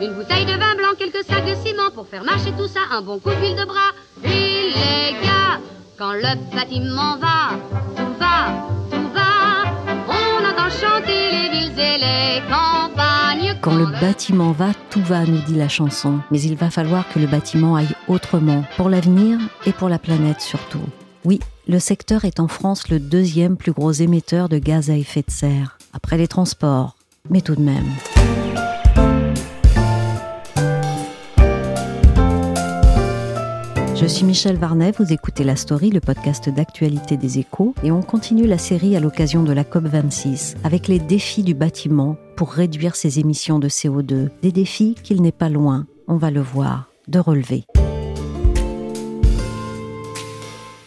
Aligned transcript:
Une 0.00 0.12
bouteille 0.12 0.44
de 0.44 0.52
vin 0.52 0.74
blanc, 0.76 0.90
quelques 0.98 1.24
sacs 1.26 1.46
de 1.46 1.54
ciment 1.54 1.90
pour 1.94 2.06
faire 2.06 2.22
marcher 2.22 2.52
tout 2.58 2.68
ça, 2.68 2.80
un 2.92 3.00
bon 3.00 3.18
coup 3.18 3.30
d'huile 3.30 3.56
de 3.56 3.64
bras. 3.64 3.92
Huile, 4.22 4.74
les 4.74 5.12
gars, 5.26 5.58
quand 5.96 6.12
le 6.12 6.54
bâtiment 6.54 7.16
va, 7.16 7.56
tout 7.96 8.12
va, 8.20 8.68
tout 8.90 9.08
va. 9.14 9.72
On 10.06 10.44
entend 10.44 10.68
chanter 10.68 11.30
les 11.30 11.48
villes 11.48 11.78
et 11.78 11.96
les 11.96 12.42
campagnes. 12.42 13.58
Quand 13.62 13.74
le 13.74 13.86
bâtiment 13.86 14.52
va, 14.52 14.68
tout 14.90 15.02
va, 15.02 15.24
nous 15.24 15.40
dit 15.46 15.54
la 15.54 15.68
chanson. 15.68 16.20
Mais 16.30 16.42
il 16.42 16.56
va 16.56 16.68
falloir 16.68 17.08
que 17.08 17.18
le 17.18 17.26
bâtiment 17.26 17.76
aille 17.76 17.94
autrement, 18.06 18.64
pour 18.76 18.90
l'avenir 18.90 19.38
et 19.64 19.72
pour 19.72 19.88
la 19.88 19.98
planète 19.98 20.42
surtout. 20.42 20.84
Oui, 21.24 21.40
le 21.66 21.78
secteur 21.78 22.26
est 22.26 22.38
en 22.38 22.48
France 22.48 22.90
le 22.90 23.00
deuxième 23.00 23.56
plus 23.56 23.72
gros 23.72 23.92
émetteur 23.92 24.50
de 24.50 24.58
gaz 24.58 24.90
à 24.90 24.94
effet 24.94 25.24
de 25.26 25.32
serre, 25.32 25.78
après 25.94 26.18
les 26.18 26.28
transports, 26.28 26.96
mais 27.30 27.40
tout 27.40 27.54
de 27.54 27.62
même. 27.62 27.88
Je 33.98 34.04
suis 34.04 34.26
Michel 34.26 34.58
Varnet, 34.58 34.92
vous 34.98 35.10
écoutez 35.10 35.42
La 35.42 35.56
Story, 35.56 35.88
le 35.88 36.00
podcast 36.00 36.50
d'actualité 36.50 37.16
des 37.16 37.38
échos, 37.38 37.74
et 37.82 37.90
on 37.90 38.02
continue 38.02 38.46
la 38.46 38.58
série 38.58 38.94
à 38.94 39.00
l'occasion 39.00 39.42
de 39.42 39.54
la 39.54 39.64
COP26 39.64 40.56
avec 40.64 40.86
les 40.86 40.98
défis 40.98 41.42
du 41.42 41.54
bâtiment 41.54 42.18
pour 42.36 42.52
réduire 42.52 42.94
ses 42.94 43.20
émissions 43.20 43.58
de 43.58 43.70
CO2. 43.70 44.28
Des 44.42 44.52
défis 44.52 44.96
qu'il 45.02 45.22
n'est 45.22 45.32
pas 45.32 45.48
loin, 45.48 45.86
on 46.08 46.16
va 46.16 46.30
le 46.30 46.42
voir, 46.42 46.90
de 47.08 47.18
relever. 47.18 47.64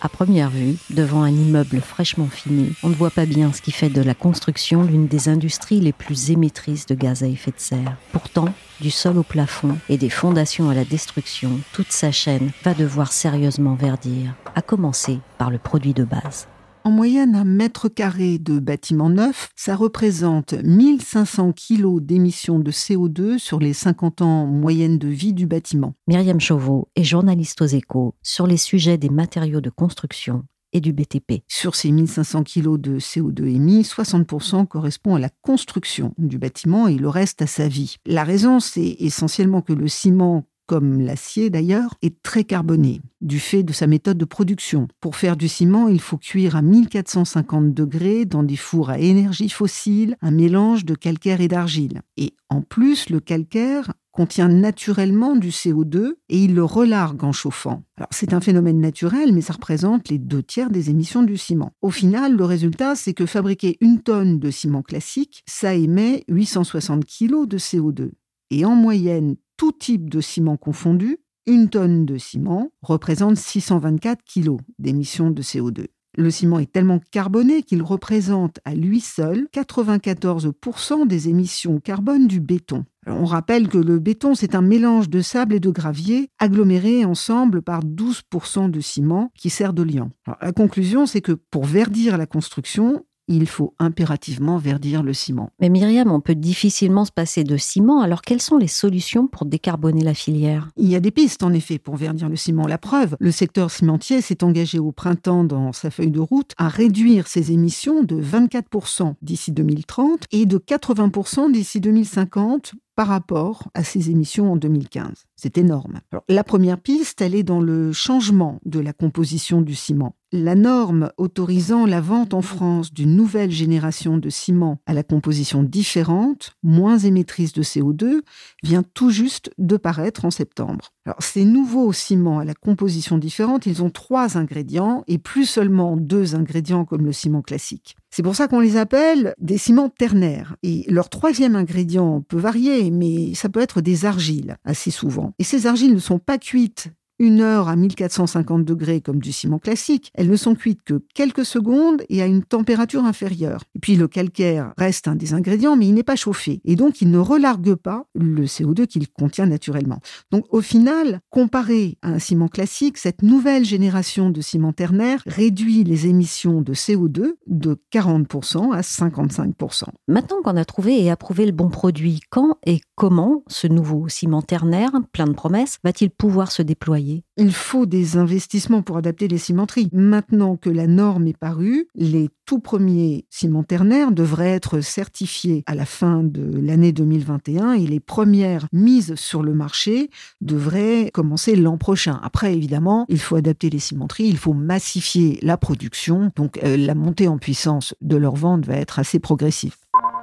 À 0.01 0.07
première 0.07 0.51
vue, 0.51 0.75
devant 0.91 1.23
un 1.23 1.31
immeuble 1.31 1.81
fraîchement 1.81 2.27
fini, 2.27 2.73
on 2.83 2.89
ne 2.89 2.95
voit 2.95 3.09
pas 3.09 3.25
bien 3.25 3.51
ce 3.51 3.63
qui 3.63 3.71
fait 3.71 3.89
de 3.89 4.03
la 4.03 4.13
construction 4.13 4.83
l'une 4.83 5.07
des 5.07 5.29
industries 5.29 5.81
les 5.81 5.93
plus 5.93 6.29
émettrices 6.29 6.85
de 6.85 6.93
gaz 6.93 7.23
à 7.23 7.27
effet 7.27 7.51
de 7.51 7.59
serre. 7.59 7.97
Pourtant, 8.11 8.45
du 8.81 8.91
sol 8.91 9.17
au 9.17 9.23
plafond 9.23 9.77
et 9.89 9.97
des 9.97 10.09
fondations 10.09 10.69
à 10.69 10.73
la 10.73 10.85
destruction, 10.85 11.59
toute 11.73 11.91
sa 11.91 12.11
chaîne 12.11 12.51
va 12.63 12.73
devoir 12.73 13.11
sérieusement 13.11 13.75
verdir, 13.75 14.35
à 14.55 14.61
commencer 14.61 15.19
par 15.37 15.49
le 15.49 15.57
produit 15.57 15.93
de 15.93 16.03
base. 16.03 16.47
En 16.85 16.91
moyenne, 16.91 17.35
un 17.35 17.43
mètre 17.43 17.89
carré 17.89 18.39
de 18.39 18.57
bâtiment 18.57 19.09
neuf, 19.09 19.49
ça 19.55 19.75
représente 19.75 20.53
1500 20.53 21.51
kg 21.51 21.99
d'émissions 21.99 22.57
de 22.57 22.71
CO2 22.71 23.37
sur 23.37 23.59
les 23.59 23.73
50 23.73 24.21
ans 24.21 24.45
moyenne 24.45 24.97
de 24.97 25.09
vie 25.09 25.33
du 25.33 25.45
bâtiment. 25.45 25.93
Myriam 26.07 26.39
Chauveau 26.39 26.87
est 26.95 27.03
journaliste 27.03 27.61
aux 27.61 27.65
échos 27.65 28.15
sur 28.23 28.47
les 28.47 28.57
sujets 28.57 28.97
des 28.97 29.09
matériaux 29.09 29.61
de 29.61 29.69
construction 29.69 30.45
et 30.73 30.81
du 30.81 30.93
BTP. 30.93 31.43
Sur 31.47 31.75
ces 31.75 31.91
1500 31.91 32.43
kg 32.43 32.77
de 32.77 32.99
CO2 32.99 33.45
émis, 33.47 33.81
60% 33.81 34.67
correspond 34.67 35.15
à 35.15 35.19
la 35.19 35.29
construction 35.41 36.13
du 36.17 36.37
bâtiment 36.37 36.87
et 36.87 36.95
le 36.95 37.09
reste 37.09 37.41
à 37.41 37.47
sa 37.47 37.67
vie. 37.67 37.95
La 38.05 38.23
raison, 38.23 38.59
c'est 38.59 38.95
essentiellement 38.99 39.61
que 39.61 39.73
le 39.73 39.87
ciment 39.87 40.45
comme 40.69 41.01
l'acier 41.01 41.49
d'ailleurs, 41.49 41.95
est 42.03 42.21
très 42.21 42.43
carboné, 42.43 43.01
du 43.21 43.39
fait 43.39 43.63
de 43.63 43.73
sa 43.73 43.87
méthode 43.87 44.19
de 44.19 44.25
production. 44.25 44.87
Pour 44.99 45.15
faire 45.15 45.35
du 45.35 45.47
ciment, 45.47 45.87
il 45.87 45.99
faut 45.99 46.19
cuire 46.19 46.55
à 46.55 46.61
1450 46.61 47.73
degrés 47.73 48.25
dans 48.25 48.43
des 48.43 48.55
fours 48.55 48.91
à 48.91 48.99
énergie 48.99 49.49
fossile, 49.49 50.15
un 50.21 50.29
mélange 50.29 50.85
de 50.85 50.93
calcaire 50.93 51.41
et 51.41 51.47
d'argile. 51.47 52.03
Et 52.17 52.35
en 52.49 52.61
plus, 52.61 53.09
le 53.09 53.19
calcaire 53.19 53.93
contient 54.11 54.47
naturellement 54.49 55.35
du 55.35 55.49
CO2 55.49 56.13
et 56.29 56.43
il 56.43 56.55
le 56.55 56.63
relargue 56.63 57.23
en 57.23 57.31
chauffant. 57.31 57.83
C'est 58.11 58.33
un 58.33 58.41
phénomène 58.41 58.79
naturel, 58.79 59.33
mais 59.33 59.41
ça 59.41 59.53
représente 59.53 60.09
les 60.09 60.17
deux 60.17 60.43
tiers 60.43 60.69
des 60.69 60.89
émissions 60.89 61.23
du 61.23 61.37
ciment. 61.37 61.73
Au 61.81 61.89
final, 61.89 62.35
le 62.35 62.45
résultat, 62.45 62.95
c'est 62.95 63.13
que 63.13 63.25
fabriquer 63.25 63.77
une 63.81 64.01
tonne 64.01 64.39
de 64.39 64.51
ciment 64.51 64.81
classique, 64.81 65.43
ça 65.47 65.75
émet 65.75 66.23
860 66.27 67.05
kg 67.05 67.45
de 67.45 67.57
CO2. 67.57 68.11
Et 68.51 68.65
en 68.65 68.75
moyenne, 68.75 69.35
tout 69.57 69.71
type 69.71 70.09
de 70.09 70.21
ciment 70.21 70.57
confondu, 70.57 71.17
une 71.45 71.69
tonne 71.69 72.05
de 72.05 72.17
ciment 72.17 72.71
représente 72.81 73.37
624 73.37 74.23
kg 74.23 74.57
d'émissions 74.77 75.31
de 75.31 75.41
CO2. 75.41 75.87
Le 76.15 76.31
ciment 76.31 76.59
est 76.59 76.71
tellement 76.71 76.99
carboné 77.11 77.63
qu'il 77.63 77.83
représente 77.83 78.59
à 78.65 78.73
lui 78.73 78.99
seul 78.99 79.47
94% 79.53 81.07
des 81.07 81.29
émissions 81.29 81.79
carbone 81.79 82.27
du 82.27 82.39
béton. 82.39 82.85
On 83.09 83.25
rappelle 83.25 83.67
que 83.67 83.77
le 83.77 83.99
béton, 83.99 84.35
c'est 84.35 84.55
un 84.55 84.61
mélange 84.61 85.09
de 85.09 85.21
sable 85.21 85.55
et 85.55 85.59
de 85.59 85.69
gravier 85.69 86.29
agglomérés 86.39 87.05
ensemble 87.05 87.61
par 87.61 87.83
12% 87.83 88.71
de 88.71 88.79
ciment 88.79 89.31
qui 89.35 89.49
sert 89.49 89.73
de 89.73 89.83
liant. 89.83 90.11
la 90.41 90.51
conclusion, 90.51 91.05
c'est 91.05 91.21
que 91.21 91.33
pour 91.33 91.65
verdir 91.65 92.17
la 92.17 92.25
construction, 92.25 93.03
il 93.29 93.47
faut 93.47 93.75
impérativement 93.77 94.57
verdir 94.57 95.03
le 95.03 95.13
ciment. 95.13 95.51
Mais 95.61 95.69
Myriam, 95.69 96.11
on 96.11 96.19
peut 96.19 96.35
difficilement 96.35 97.05
se 97.05 97.11
passer 97.11 97.43
de 97.43 97.55
ciment, 97.57 98.01
alors 98.01 98.21
quelles 98.21 98.41
sont 98.41 98.57
les 98.57 98.67
solutions 98.67 99.27
pour 99.27 99.45
décarboner 99.45 100.03
la 100.03 100.15
filière? 100.15 100.67
Il 100.75 100.89
y 100.89 100.95
a 100.95 100.99
des 100.99 101.11
pistes 101.11 101.43
en 101.43 101.53
effet 101.53 101.77
pour 101.77 101.95
verdir 101.95 102.27
le 102.27 102.35
ciment. 102.35 102.65
La 102.65 102.79
preuve, 102.79 103.15
le 103.19 103.31
secteur 103.31 103.69
cimentier 103.69 104.21
s'est 104.21 104.43
engagé 104.43 104.79
au 104.79 104.91
printemps 104.91 105.43
dans 105.43 105.71
sa 105.71 105.91
feuille 105.91 106.11
de 106.11 106.19
route 106.19 106.53
à 106.57 106.67
réduire 106.67 107.27
ses 107.27 107.51
émissions 107.51 108.03
de 108.03 108.19
24% 108.19 109.13
d'ici 109.21 109.51
2030 109.51 110.25
et 110.31 110.47
de 110.47 110.57
80% 110.57 111.51
d'ici 111.51 111.79
2050 111.79 112.73
par 112.99 113.07
rapport 113.07 113.69
à 113.75 113.85
ses 113.85 114.09
émissions 114.09 114.51
en 114.51 114.57
2015. 114.57 115.27
C'est 115.37 115.57
énorme. 115.57 116.01
la 116.27 116.43
première 116.43 116.77
piste, 116.77 117.21
elle 117.21 117.33
est 117.33 117.43
dans 117.43 117.61
le 117.61 117.93
changement 117.93 118.59
de 118.65 118.81
la 118.81 118.91
composition 118.91 119.61
du 119.61 119.73
ciment. 119.73 120.17
La 120.33 120.53
norme 120.53 121.09
autorisant 121.15 121.85
la 121.85 122.01
vente 122.01 122.33
en 122.33 122.41
France 122.41 122.93
d'une 122.93 123.15
nouvelle 123.15 123.51
génération 123.51 124.17
de 124.17 124.29
ciment 124.29 124.81
à 124.85 124.93
la 124.93 125.03
composition 125.03 125.63
différente, 125.63 126.57
moins 126.61 126.97
émettrice 126.97 127.53
de 127.53 127.63
CO2, 127.63 128.19
vient 128.63 128.83
tout 128.83 129.11
juste 129.11 129.49
de 129.57 129.77
paraître 129.77 130.25
en 130.25 130.31
septembre. 130.31 130.91
Ces 131.19 131.45
nouveaux 131.45 131.93
ciments 131.93 132.39
à 132.39 132.43
la 132.43 132.53
composition 132.53 133.17
différente, 133.17 133.65
ils 133.65 133.81
ont 133.81 133.89
trois 133.89 134.37
ingrédients 134.37 135.05
et 135.07 135.19
plus 135.19 135.45
seulement 135.45 135.95
deux 135.95 136.35
ingrédients 136.35 136.83
comme 136.83 137.05
le 137.05 137.13
ciment 137.13 137.41
classique. 137.41 137.95
C'est 138.11 138.23
pour 138.23 138.35
ça 138.35 138.47
qu'on 138.47 138.59
les 138.59 138.77
appelle 138.77 139.33
des 139.39 139.57
ciments 139.57 139.89
ternaires. 139.89 140.55
Et 140.63 140.85
leur 140.89 141.09
troisième 141.09 141.55
ingrédient 141.55 142.21
peut 142.21 142.39
varier, 142.39 142.89
mais 142.91 143.33
ça 143.35 143.49
peut 143.49 143.61
être 143.61 143.81
des 143.81 144.05
argiles, 144.05 144.57
assez 144.65 144.91
souvent. 144.91 145.33
Et 145.39 145.43
ces 145.43 145.67
argiles 145.67 145.93
ne 145.93 145.99
sont 145.99 146.19
pas 146.19 146.37
cuites 146.37 146.89
une 147.19 147.41
heure 147.41 147.67
à 147.67 147.75
1450 147.75 148.65
degrés 148.65 149.01
comme 149.01 149.19
du 149.19 149.31
ciment 149.31 149.59
classique. 149.59 150.11
Elles 150.15 150.29
ne 150.29 150.35
sont 150.35 150.55
cuites 150.55 150.83
que 150.83 151.03
quelques 151.13 151.45
secondes 151.45 152.01
et 152.09 152.21
à 152.21 152.25
une 152.25 152.43
température 152.43 153.03
inférieure. 153.03 153.63
Et 153.75 153.79
puis 153.79 153.95
le 153.95 154.07
calcaire 154.07 154.73
reste 154.77 155.07
un 155.07 155.15
des 155.15 155.33
ingrédients, 155.33 155.75
mais 155.75 155.87
il 155.87 155.93
n'est 155.93 156.03
pas 156.03 156.15
chauffé. 156.15 156.61
Et 156.65 156.75
donc 156.75 157.01
il 157.01 157.11
ne 157.11 157.17
relargue 157.17 157.75
pas 157.75 158.05
le 158.15 158.45
CO2 158.45 158.87
qu'il 158.87 159.09
contient 159.09 159.45
naturellement. 159.45 159.99
Donc 160.31 160.45
au 160.49 160.61
final, 160.61 161.19
comparé 161.29 161.97
à 162.01 162.09
un 162.09 162.19
ciment 162.19 162.47
classique, 162.47 162.97
cette 162.97 163.21
nouvelle 163.21 163.65
génération 163.65 164.29
de 164.29 164.41
ciment 164.41 164.73
ternaire 164.73 165.21
réduit 165.25 165.83
les 165.83 166.07
émissions 166.07 166.61
de 166.61 166.73
CO2 166.73 167.33
de 167.47 167.77
40% 167.93 168.73
à 168.73 168.81
55%. 168.81 169.83
Maintenant 170.07 170.41
qu'on 170.43 170.57
a 170.57 170.65
trouvé 170.65 171.03
et 171.03 171.11
approuvé 171.11 171.45
le 171.45 171.51
bon 171.51 171.69
produit, 171.69 172.21
quand 172.29 172.57
et 172.65 172.81
comment 172.95 173.43
ce 173.47 173.67
nouveau 173.67 174.07
ciment 174.07 174.41
ternaire, 174.41 174.91
plein 175.11 175.27
de 175.27 175.33
promesses, 175.33 175.79
va-t-il 175.83 176.09
pouvoir 176.11 176.51
se 176.51 176.61
déployer? 176.61 177.08
Il 177.37 177.53
faut 177.53 177.85
des 177.85 178.17
investissements 178.17 178.81
pour 178.81 178.97
adapter 178.97 179.27
les 179.27 179.37
cimenteries. 179.37 179.89
Maintenant 179.93 180.57
que 180.57 180.69
la 180.69 180.87
norme 180.87 181.27
est 181.27 181.37
parue, 181.37 181.87
les 181.95 182.29
tout 182.45 182.59
premiers 182.59 183.25
ciments 183.29 183.63
ternaires 183.63 184.11
devraient 184.11 184.49
être 184.49 184.81
certifiés 184.81 185.63
à 185.67 185.75
la 185.75 185.85
fin 185.85 186.23
de 186.23 186.59
l'année 186.59 186.91
2021 186.91 187.73
et 187.73 187.85
les 187.85 187.99
premières 187.99 188.67
mises 188.73 189.15
sur 189.15 189.43
le 189.43 189.53
marché 189.53 190.09
devraient 190.41 191.11
commencer 191.13 191.55
l'an 191.55 191.77
prochain. 191.77 192.19
Après, 192.23 192.53
évidemment, 192.53 193.05
il 193.07 193.19
faut 193.19 193.35
adapter 193.35 193.69
les 193.69 193.79
cimenteries, 193.79 194.27
il 194.27 194.37
faut 194.37 194.53
massifier 194.53 195.39
la 195.41 195.57
production, 195.57 196.31
donc 196.35 196.59
euh, 196.63 196.75
la 196.75 196.95
montée 196.95 197.27
en 197.27 197.37
puissance 197.37 197.95
de 198.01 198.17
leur 198.17 198.35
vente 198.35 198.65
va 198.65 198.75
être 198.75 198.99
assez 198.99 199.19
progressive. 199.19 199.75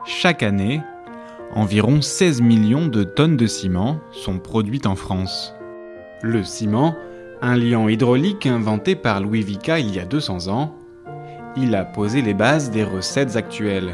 Chaque 0.05 0.43
année, 0.43 0.83
environ 1.53 2.03
16 2.03 2.41
millions 2.43 2.87
de 2.87 3.05
tonnes 3.05 3.37
de 3.37 3.47
ciment 3.47 4.01
sont 4.13 4.39
produites 4.39 4.87
en 4.87 4.97
France. 4.97 5.56
Le 6.23 6.43
ciment, 6.45 6.97
un 7.43 7.57
liant 7.57 7.89
hydraulique 7.89 8.47
inventé 8.47 8.97
par 8.97 9.21
Louis 9.21 9.43
Vica 9.43 9.79
il 9.79 9.95
y 9.95 10.01
a 10.01 10.07
200 10.07 10.49
ans, 10.49 10.75
il 11.57 11.75
a 11.75 11.85
posé 11.85 12.23
les 12.23 12.35
bases 12.35 12.71
des 12.71 12.85
recettes 12.85 13.37
actuelles. 13.37 13.93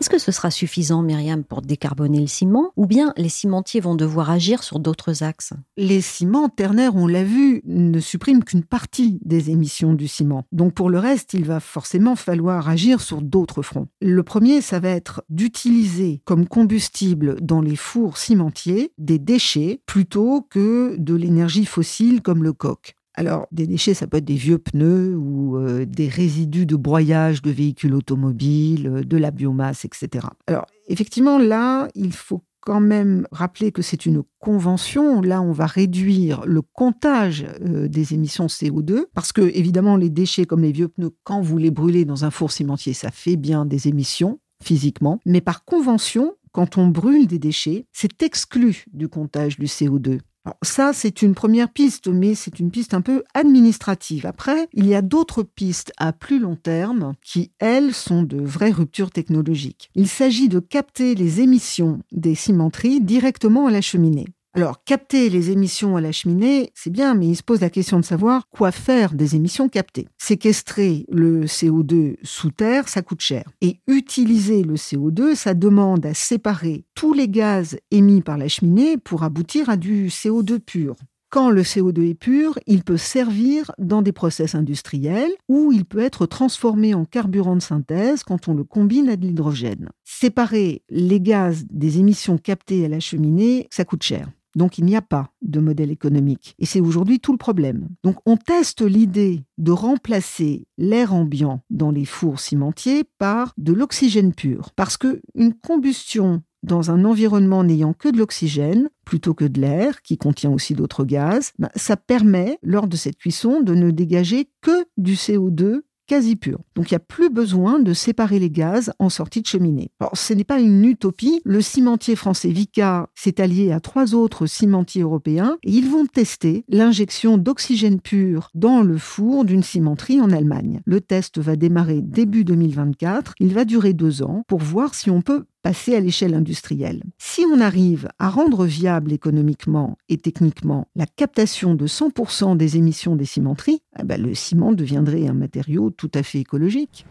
Est-ce 0.00 0.10
que 0.10 0.18
ce 0.18 0.32
sera 0.32 0.50
suffisant, 0.50 1.02
Myriam, 1.02 1.44
pour 1.44 1.62
décarboner 1.62 2.20
le 2.20 2.26
ciment 2.26 2.72
Ou 2.76 2.86
bien 2.86 3.12
les 3.16 3.28
cimentiers 3.28 3.80
vont 3.80 3.94
devoir 3.94 4.30
agir 4.30 4.62
sur 4.62 4.80
d'autres 4.80 5.22
axes? 5.22 5.52
Les 5.76 6.00
ciments 6.00 6.48
ternaires, 6.48 6.96
on 6.96 7.06
l'a 7.06 7.24
vu, 7.24 7.62
ne 7.64 8.00
suppriment 8.00 8.42
qu'une 8.42 8.64
partie 8.64 9.18
des 9.24 9.50
émissions 9.50 9.94
du 9.94 10.08
ciment. 10.08 10.44
Donc 10.52 10.74
pour 10.74 10.90
le 10.90 10.98
reste, 10.98 11.32
il 11.32 11.44
va 11.44 11.60
forcément 11.60 12.16
falloir 12.16 12.68
agir 12.68 13.00
sur 13.00 13.22
d'autres 13.22 13.62
fronts. 13.62 13.86
Le 14.00 14.22
premier, 14.22 14.60
ça 14.60 14.80
va 14.80 14.90
être 14.90 15.22
d'utiliser 15.28 16.20
comme 16.24 16.48
combustible 16.48 17.36
dans 17.40 17.60
les 17.60 17.76
fours 17.76 18.18
cimentiers 18.18 18.92
des 18.98 19.18
déchets 19.18 19.80
plutôt 19.86 20.46
que 20.50 20.96
de 20.98 21.14
l'énergie 21.14 21.66
fossile 21.66 22.20
comme 22.20 22.42
le 22.42 22.52
coq. 22.52 22.96
Alors, 23.14 23.46
des 23.52 23.66
déchets, 23.66 23.94
ça 23.94 24.06
peut 24.06 24.16
être 24.16 24.24
des 24.24 24.34
vieux 24.34 24.58
pneus 24.58 25.16
ou 25.16 25.56
euh, 25.56 25.84
des 25.84 26.08
résidus 26.08 26.66
de 26.66 26.76
broyage 26.76 27.42
de 27.42 27.50
véhicules 27.50 27.94
automobiles, 27.94 28.88
euh, 28.88 29.04
de 29.04 29.16
la 29.16 29.30
biomasse, 29.30 29.84
etc. 29.84 30.26
Alors, 30.46 30.66
effectivement, 30.88 31.38
là, 31.38 31.88
il 31.94 32.12
faut 32.12 32.42
quand 32.60 32.80
même 32.80 33.26
rappeler 33.30 33.72
que 33.72 33.82
c'est 33.82 34.06
une 34.06 34.22
convention. 34.40 35.20
Là, 35.20 35.42
on 35.42 35.52
va 35.52 35.66
réduire 35.66 36.44
le 36.46 36.62
comptage 36.62 37.46
euh, 37.60 37.88
des 37.88 38.14
émissions 38.14 38.46
CO2 38.46 39.04
parce 39.14 39.32
que, 39.32 39.42
évidemment, 39.42 39.96
les 39.96 40.10
déchets 40.10 40.46
comme 40.46 40.62
les 40.62 40.72
vieux 40.72 40.88
pneus, 40.88 41.14
quand 41.22 41.40
vous 41.40 41.58
les 41.58 41.70
brûlez 41.70 42.04
dans 42.04 42.24
un 42.24 42.30
four 42.30 42.50
cimentier, 42.50 42.94
ça 42.94 43.10
fait 43.10 43.36
bien 43.36 43.64
des 43.64 43.88
émissions 43.88 44.40
physiquement. 44.62 45.20
Mais 45.26 45.40
par 45.40 45.64
convention, 45.64 46.34
quand 46.54 46.78
on 46.78 46.86
brûle 46.86 47.26
des 47.26 47.38
déchets, 47.38 47.86
c'est 47.92 48.22
exclu 48.22 48.84
du 48.94 49.08
comptage 49.08 49.58
du 49.58 49.66
CO2 49.66 50.20
ça, 50.62 50.92
c'est 50.92 51.22
une 51.22 51.34
première 51.34 51.70
piste, 51.70 52.08
mais 52.08 52.34
c'est 52.34 52.60
une 52.60 52.70
piste 52.70 52.94
un 52.94 53.00
peu 53.00 53.24
administrative. 53.32 54.26
Après, 54.26 54.68
il 54.72 54.86
y 54.86 54.94
a 54.94 55.02
d'autres 55.02 55.42
pistes 55.42 55.92
à 55.96 56.12
plus 56.12 56.38
long 56.38 56.56
terme 56.56 57.14
qui, 57.22 57.52
elles, 57.58 57.94
sont 57.94 58.22
de 58.22 58.42
vraies 58.42 58.70
ruptures 58.70 59.10
technologiques. 59.10 59.90
Il 59.94 60.08
s'agit 60.08 60.48
de 60.48 60.60
capter 60.60 61.14
les 61.14 61.40
émissions 61.40 62.00
des 62.12 62.34
cimenteries 62.34 63.00
directement 63.00 63.66
à 63.66 63.70
la 63.70 63.80
cheminée. 63.80 64.26
Alors, 64.56 64.84
capter 64.84 65.30
les 65.30 65.50
émissions 65.50 65.96
à 65.96 66.00
la 66.00 66.12
cheminée, 66.12 66.70
c'est 66.74 66.90
bien, 66.90 67.16
mais 67.16 67.26
il 67.26 67.34
se 67.34 67.42
pose 67.42 67.60
la 67.60 67.70
question 67.70 67.98
de 67.98 68.04
savoir 68.04 68.48
quoi 68.50 68.70
faire 68.70 69.12
des 69.12 69.34
émissions 69.34 69.68
captées. 69.68 70.06
Séquestrer 70.16 71.06
le 71.10 71.46
CO2 71.46 72.14
sous 72.22 72.52
terre, 72.52 72.88
ça 72.88 73.02
coûte 73.02 73.20
cher. 73.20 73.50
Et 73.62 73.80
utiliser 73.88 74.62
le 74.62 74.74
CO2, 74.74 75.34
ça 75.34 75.54
demande 75.54 76.06
à 76.06 76.14
séparer 76.14 76.84
tous 76.94 77.14
les 77.14 77.28
gaz 77.28 77.78
émis 77.90 78.22
par 78.22 78.38
la 78.38 78.46
cheminée 78.46 78.96
pour 78.96 79.24
aboutir 79.24 79.68
à 79.70 79.76
du 79.76 80.06
CO2 80.06 80.60
pur. 80.60 80.94
Quand 81.30 81.50
le 81.50 81.62
CO2 81.62 82.10
est 82.10 82.14
pur, 82.14 82.56
il 82.68 82.84
peut 82.84 82.96
servir 82.96 83.72
dans 83.78 84.02
des 84.02 84.12
process 84.12 84.54
industriels 84.54 85.32
ou 85.48 85.72
il 85.72 85.84
peut 85.84 85.98
être 85.98 86.26
transformé 86.26 86.94
en 86.94 87.04
carburant 87.04 87.56
de 87.56 87.60
synthèse 87.60 88.22
quand 88.22 88.46
on 88.46 88.54
le 88.54 88.62
combine 88.62 89.08
à 89.08 89.16
de 89.16 89.26
l'hydrogène. 89.26 89.88
Séparer 90.04 90.84
les 90.90 91.20
gaz 91.20 91.64
des 91.70 91.98
émissions 91.98 92.38
captées 92.38 92.84
à 92.84 92.88
la 92.88 93.00
cheminée, 93.00 93.66
ça 93.72 93.84
coûte 93.84 94.04
cher. 94.04 94.28
Donc 94.54 94.78
il 94.78 94.84
n'y 94.84 94.96
a 94.96 95.02
pas 95.02 95.30
de 95.42 95.60
modèle 95.60 95.90
économique. 95.90 96.54
Et 96.58 96.66
c'est 96.66 96.80
aujourd'hui 96.80 97.20
tout 97.20 97.32
le 97.32 97.38
problème. 97.38 97.88
Donc 98.02 98.16
on 98.26 98.36
teste 98.36 98.82
l'idée 98.82 99.44
de 99.58 99.72
remplacer 99.72 100.66
l'air 100.78 101.14
ambiant 101.14 101.60
dans 101.70 101.90
les 101.90 102.04
fours 102.04 102.40
cimentiers 102.40 103.04
par 103.18 103.52
de 103.58 103.72
l'oxygène 103.72 104.34
pur. 104.34 104.70
Parce 104.76 104.96
qu'une 104.96 105.54
combustion 105.62 106.42
dans 106.64 106.90
un 106.90 107.04
environnement 107.04 107.62
n'ayant 107.62 107.92
que 107.92 108.08
de 108.08 108.16
l'oxygène 108.16 108.88
plutôt 109.04 109.34
que 109.34 109.44
de 109.44 109.60
l'air, 109.60 110.00
qui 110.02 110.16
contient 110.16 110.50
aussi 110.50 110.74
d'autres 110.74 111.04
gaz, 111.04 111.52
ben, 111.58 111.68
ça 111.76 111.96
permet, 111.96 112.58
lors 112.62 112.88
de 112.88 112.96
cette 112.96 113.18
cuisson, 113.18 113.60
de 113.60 113.74
ne 113.74 113.90
dégager 113.90 114.48
que 114.62 114.86
du 114.96 115.14
CO2 115.14 115.82
quasi 116.06 116.36
pur. 116.36 116.60
Donc 116.74 116.90
il 116.90 116.94
n'y 116.94 116.96
a 116.96 117.00
plus 117.00 117.30
besoin 117.30 117.78
de 117.78 117.92
séparer 117.92 118.38
les 118.38 118.50
gaz 118.50 118.92
en 118.98 119.08
sortie 119.08 119.42
de 119.42 119.46
cheminée. 119.46 119.90
Alors 120.00 120.16
ce 120.16 120.34
n'est 120.34 120.44
pas 120.44 120.60
une 120.60 120.84
utopie. 120.84 121.40
Le 121.44 121.60
cimentier 121.60 122.16
français 122.16 122.50
Vica 122.50 123.08
s'est 123.14 123.40
allié 123.40 123.72
à 123.72 123.80
trois 123.80 124.14
autres 124.14 124.46
cimentiers 124.46 125.02
européens 125.02 125.56
et 125.62 125.70
ils 125.70 125.88
vont 125.88 126.06
tester 126.06 126.64
l'injection 126.68 127.38
d'oxygène 127.38 128.00
pur 128.00 128.50
dans 128.54 128.82
le 128.82 128.98
four 128.98 129.44
d'une 129.44 129.62
cimenterie 129.62 130.20
en 130.20 130.30
Allemagne. 130.30 130.80
Le 130.84 131.00
test 131.00 131.38
va 131.38 131.56
démarrer 131.56 132.00
début 132.00 132.44
2024. 132.44 133.34
Il 133.40 133.54
va 133.54 133.64
durer 133.64 133.92
deux 133.92 134.22
ans 134.22 134.42
pour 134.48 134.60
voir 134.60 134.94
si 134.94 135.10
on 135.10 135.22
peut 135.22 135.44
passer 135.64 135.96
à 135.96 136.00
l'échelle 136.00 136.34
industrielle. 136.34 137.02
Si 137.16 137.40
on 137.50 137.58
arrive 137.58 138.08
à 138.18 138.28
rendre 138.28 138.66
viable 138.66 139.14
économiquement 139.14 139.96
et 140.10 140.18
techniquement 140.18 140.88
la 140.94 141.06
captation 141.06 141.74
de 141.74 141.86
100% 141.86 142.58
des 142.58 142.76
émissions 142.76 143.16
des 143.16 143.24
cimenteries, 143.24 143.80
eh 143.98 144.04
ben, 144.04 144.22
le 144.22 144.34
ciment 144.34 144.72
deviendrait 144.72 145.26
un 145.26 145.32
matériau 145.32 145.88
tout 145.88 146.10
à 146.14 146.22
fait 146.22 146.40
écologique. 146.40 147.06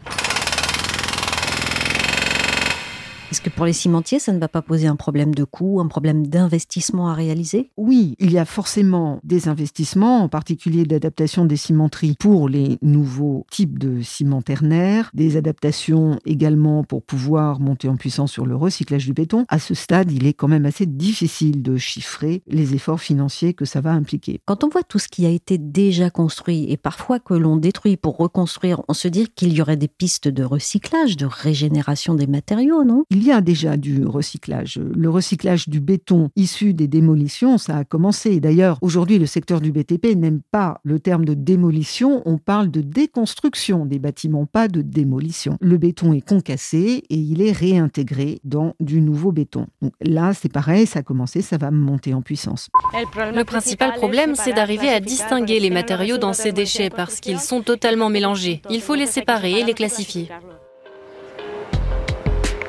Est-ce 3.34 3.42
que 3.42 3.50
pour 3.50 3.66
les 3.66 3.72
cimentiers, 3.72 4.20
ça 4.20 4.32
ne 4.32 4.38
va 4.38 4.46
pas 4.46 4.62
poser 4.62 4.86
un 4.86 4.94
problème 4.94 5.34
de 5.34 5.42
coût, 5.42 5.80
un 5.80 5.88
problème 5.88 6.24
d'investissement 6.24 7.08
à 7.08 7.14
réaliser 7.14 7.72
Oui, 7.76 8.14
il 8.20 8.30
y 8.30 8.38
a 8.38 8.44
forcément 8.44 9.18
des 9.24 9.48
investissements, 9.48 10.22
en 10.22 10.28
particulier 10.28 10.84
d'adaptation 10.84 11.44
des 11.44 11.56
cimenteries 11.56 12.14
pour 12.20 12.48
les 12.48 12.78
nouveaux 12.80 13.44
types 13.50 13.76
de 13.76 14.02
ciment 14.02 14.40
ternaire, 14.40 15.10
des 15.14 15.36
adaptations 15.36 16.20
également 16.24 16.84
pour 16.84 17.02
pouvoir 17.02 17.58
monter 17.58 17.88
en 17.88 17.96
puissance 17.96 18.30
sur 18.30 18.46
le 18.46 18.54
recyclage 18.54 19.04
du 19.04 19.14
béton. 19.14 19.46
À 19.48 19.58
ce 19.58 19.74
stade, 19.74 20.12
il 20.12 20.28
est 20.28 20.32
quand 20.32 20.46
même 20.46 20.64
assez 20.64 20.86
difficile 20.86 21.60
de 21.60 21.76
chiffrer 21.76 22.44
les 22.46 22.74
efforts 22.74 23.00
financiers 23.00 23.52
que 23.52 23.64
ça 23.64 23.80
va 23.80 23.90
impliquer. 23.90 24.42
Quand 24.44 24.62
on 24.62 24.68
voit 24.68 24.84
tout 24.84 25.00
ce 25.00 25.08
qui 25.08 25.26
a 25.26 25.30
été 25.30 25.58
déjà 25.58 26.08
construit 26.08 26.70
et 26.70 26.76
parfois 26.76 27.18
que 27.18 27.34
l'on 27.34 27.56
détruit 27.56 27.96
pour 27.96 28.16
reconstruire, 28.16 28.80
on 28.86 28.94
se 28.94 29.08
dit 29.08 29.26
qu'il 29.26 29.54
y 29.54 29.60
aurait 29.60 29.76
des 29.76 29.88
pistes 29.88 30.28
de 30.28 30.44
recyclage, 30.44 31.16
de 31.16 31.26
régénération 31.26 32.14
des 32.14 32.28
matériaux, 32.28 32.84
non? 32.84 33.02
Il 33.10 33.23
y 33.26 33.32
a 33.32 33.40
déjà 33.40 33.76
du 33.76 34.04
recyclage. 34.04 34.78
Le 34.78 35.10
recyclage 35.10 35.68
du 35.68 35.80
béton 35.80 36.30
issu 36.36 36.74
des 36.74 36.88
démolitions, 36.88 37.58
ça 37.58 37.78
a 37.78 37.84
commencé. 37.84 38.40
D'ailleurs, 38.40 38.78
aujourd'hui, 38.82 39.18
le 39.18 39.26
secteur 39.26 39.60
du 39.60 39.72
BTP 39.72 40.16
n'aime 40.16 40.40
pas 40.50 40.80
le 40.84 41.00
terme 41.00 41.24
de 41.24 41.34
démolition. 41.34 42.22
On 42.26 42.38
parle 42.38 42.70
de 42.70 42.80
déconstruction 42.80 43.86
des 43.86 43.98
bâtiments, 43.98 44.46
pas 44.46 44.68
de 44.68 44.82
démolition. 44.82 45.56
Le 45.60 45.78
béton 45.78 46.12
est 46.12 46.26
concassé 46.26 47.02
et 47.08 47.16
il 47.16 47.42
est 47.42 47.52
réintégré 47.52 48.40
dans 48.44 48.74
du 48.80 49.00
nouveau 49.00 49.32
béton. 49.32 49.66
Donc 49.82 49.92
là, 50.00 50.32
c'est 50.34 50.52
pareil, 50.52 50.86
ça 50.86 51.00
a 51.00 51.02
commencé, 51.02 51.42
ça 51.42 51.58
va 51.58 51.70
monter 51.70 52.14
en 52.14 52.22
puissance. 52.22 52.68
Le 52.92 53.44
principal 53.44 53.94
problème, 53.94 54.34
c'est 54.34 54.52
d'arriver 54.52 54.88
à 54.88 55.00
distinguer 55.00 55.60
les 55.60 55.70
matériaux 55.70 56.18
dans 56.18 56.32
ces 56.32 56.52
déchets 56.52 56.90
parce 56.90 57.20
qu'ils 57.20 57.40
sont 57.40 57.62
totalement 57.62 58.10
mélangés. 58.10 58.62
Il 58.70 58.80
faut 58.80 58.94
les 58.94 59.06
séparer 59.06 59.60
et 59.60 59.64
les 59.64 59.74
classifier. 59.74 60.28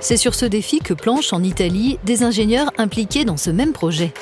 C'est 0.08 0.18
sur 0.18 0.36
ce 0.36 0.46
défi 0.46 0.78
que 0.78 0.94
planchent 0.94 1.34
en 1.34 1.42
Italie 1.42 1.98
des 2.06 2.22
ingénieurs 2.22 2.72
impliqués 2.78 3.26
dans 3.26 3.38
ce 3.38 3.50
même 3.50 3.74
projet. 3.74 4.14